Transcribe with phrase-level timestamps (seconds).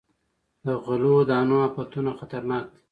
[0.65, 2.77] د غلو دانو افتونه خطرناک دي.